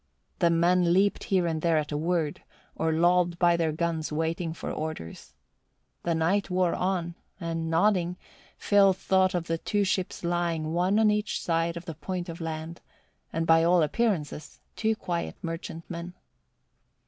The 0.39 0.49
men 0.49 0.93
leaped 0.93 1.25
here 1.25 1.45
and 1.45 1.61
there 1.61 1.77
at 1.77 1.91
a 1.91 1.95
word, 1.97 2.41
or 2.73 2.91
lolled 2.91 3.37
by 3.37 3.55
their 3.55 3.71
guns 3.71 4.11
waiting 4.11 4.51
for 4.51 4.71
orders. 4.71 5.35
The 6.01 6.15
night 6.15 6.49
wore 6.49 6.73
on, 6.73 7.13
and 7.39 7.69
nodding, 7.69 8.17
Phil 8.57 8.93
thought 8.93 9.35
of 9.35 9.45
the 9.45 9.59
two 9.59 9.83
ships 9.83 10.23
lying 10.23 10.73
one 10.73 10.97
on 10.97 11.11
each 11.11 11.39
side 11.39 11.77
of 11.77 11.85
the 11.85 11.93
point 11.93 12.29
of 12.29 12.41
land 12.41 12.81
and 13.31 13.45
by 13.45 13.63
all 13.63 13.83
appearances 13.83 14.59
two 14.75 14.95
quiet 14.95 15.35
merchantmen. 15.43 16.15